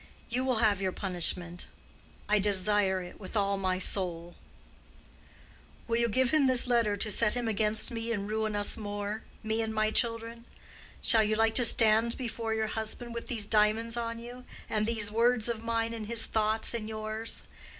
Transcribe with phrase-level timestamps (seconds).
[0.29, 1.67] You will have your punishment.
[2.27, 4.33] I desire it with all my soul.
[5.87, 9.61] Will you give him this letter to set him against me and ruin us more—me
[9.61, 10.45] and my children?
[11.03, 15.11] Shall you like to stand before your husband with these diamonds on you, and these
[15.11, 17.43] words of mine in his thoughts and yours?